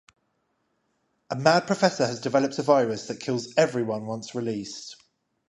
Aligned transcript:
A 1.29 1.35
mad 1.35 1.67
professor 1.67 2.07
has 2.07 2.19
developed 2.21 2.57
a 2.57 2.63
virus 2.63 3.05
that 3.05 3.19
kills 3.19 3.53
everyone 3.55 4.07
once 4.07 4.33
released. 4.33 4.95